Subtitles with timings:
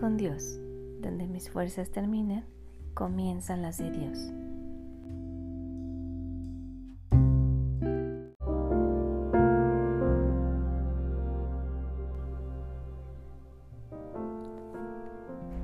[0.00, 0.58] Con Dios,
[1.00, 2.44] donde mis fuerzas terminan,
[2.92, 4.32] comienzan las de Dios.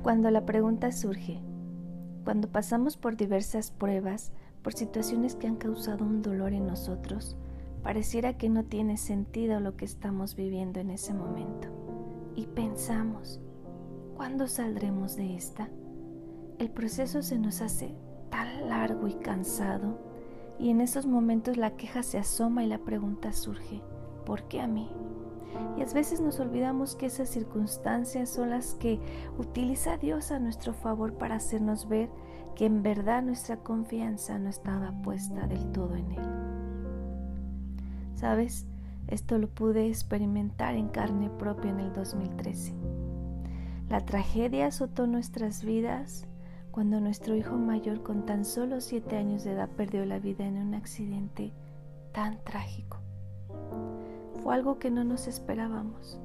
[0.01, 1.41] Cuando la pregunta surge,
[2.23, 4.31] cuando pasamos por diversas pruebas,
[4.63, 7.35] por situaciones que han causado un dolor en nosotros,
[7.83, 11.67] pareciera que no tiene sentido lo que estamos viviendo en ese momento.
[12.37, 13.41] Y pensamos,
[14.21, 15.67] ¿cuándo saldremos de esta?
[16.59, 17.95] El proceso se nos hace
[18.29, 19.97] tan largo y cansado
[20.59, 23.81] y en esos momentos la queja se asoma y la pregunta surge,
[24.23, 24.91] ¿por qué a mí?
[25.75, 28.99] Y a veces nos olvidamos que esas circunstancias son las que
[29.39, 32.11] utiliza Dios a nuestro favor para hacernos ver
[32.55, 36.29] que en verdad nuestra confianza no estaba puesta del todo en Él.
[38.13, 38.67] ¿Sabes?
[39.07, 43.00] Esto lo pude experimentar en carne propia en el 2013.
[43.91, 46.25] La tragedia azotó nuestras vidas
[46.71, 50.59] cuando nuestro hijo mayor con tan solo siete años de edad perdió la vida en
[50.59, 51.51] un accidente
[52.13, 52.99] tan trágico.
[54.41, 56.17] Fue algo que no nos esperábamos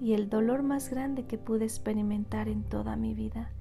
[0.00, 3.52] y el dolor más grande que pude experimentar en toda mi vida.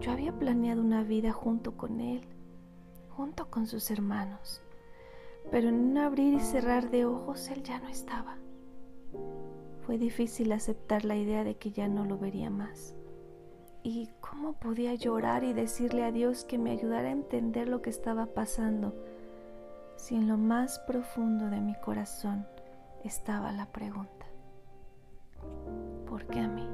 [0.00, 2.22] Yo había planeado una vida junto con él,
[3.10, 4.62] junto con sus hermanos,
[5.50, 8.38] pero en un abrir y cerrar de ojos él ya no estaba.
[9.86, 12.94] Fue difícil aceptar la idea de que ya no lo vería más.
[13.82, 17.90] ¿Y cómo podía llorar y decirle a Dios que me ayudara a entender lo que
[17.90, 18.94] estaba pasando
[19.96, 22.46] si en lo más profundo de mi corazón
[23.04, 24.26] estaba la pregunta?
[26.08, 26.66] ¿Por qué a mí?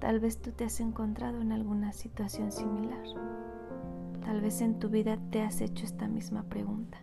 [0.00, 3.06] Tal vez tú te has encontrado en alguna situación similar.
[4.24, 6.98] Tal vez en tu vida te has hecho esta misma pregunta.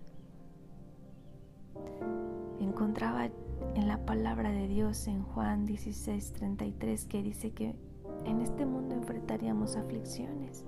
[2.77, 3.25] Encontraba
[3.73, 7.75] en la palabra de Dios en Juan 16:33 que dice que
[8.23, 10.63] en este mundo enfrentaríamos aflicciones,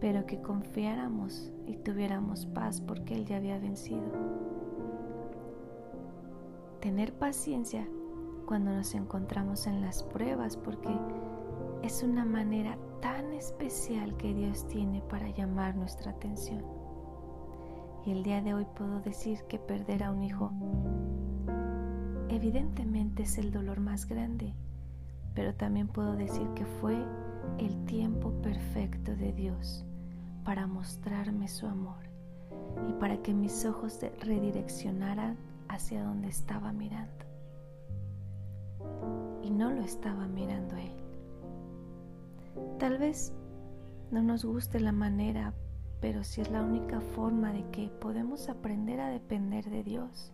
[0.00, 4.02] pero que confiáramos y tuviéramos paz porque Él ya había vencido.
[6.80, 7.86] Tener paciencia
[8.44, 10.90] cuando nos encontramos en las pruebas porque
[11.84, 16.64] es una manera tan especial que Dios tiene para llamar nuestra atención.
[18.04, 20.52] Y el día de hoy puedo decir que perder a un hijo
[22.46, 24.54] evidentemente es el dolor más grande
[25.36, 26.96] pero también puedo decir que fue
[27.58, 29.84] el tiempo perfecto de Dios
[30.44, 32.06] para mostrarme su amor
[32.88, 35.36] y para que mis ojos se redireccionaran
[35.68, 37.12] hacia donde estaba mirando.
[39.42, 40.92] Y no lo estaba mirando él.
[42.78, 43.34] Tal vez
[44.10, 45.52] no nos guste la manera,
[46.00, 50.32] pero si es la única forma de que podemos aprender a depender de Dios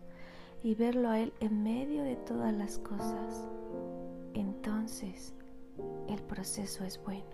[0.63, 3.47] y verlo a Él en medio de todas las cosas
[4.33, 5.33] entonces
[6.07, 7.25] el proceso es bueno.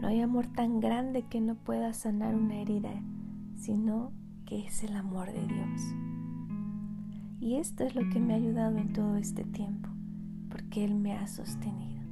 [0.00, 2.90] No hay amor tan grande que no pueda sanar una herida,
[3.56, 4.12] sino
[4.46, 6.09] que es el amor de Dios.
[7.40, 9.88] Y esto es lo que me ha ayudado en todo este tiempo
[10.50, 12.04] porque Él me ha sostenido.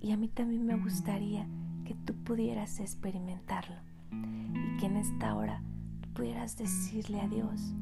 [0.00, 1.46] Y a mí también me gustaría
[1.84, 3.76] que tú pudieras experimentarlo
[4.10, 5.62] y que en esta hora
[6.14, 7.74] pudieras decirle a Dios,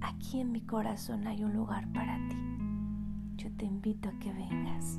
[0.00, 2.36] aquí en mi corazón hay un lugar para ti.
[3.36, 4.98] Yo te invito a que vengas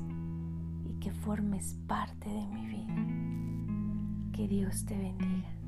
[0.88, 4.32] y que formes parte de mi vida.
[4.32, 5.59] Que Dios te bendiga.